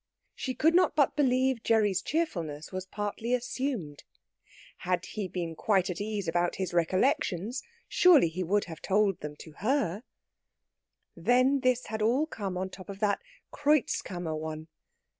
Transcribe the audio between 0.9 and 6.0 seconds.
but believe Gerry's cheerfulness was partly assumed. Had he been quite